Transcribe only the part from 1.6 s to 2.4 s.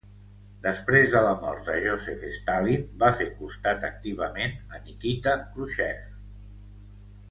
de Joseph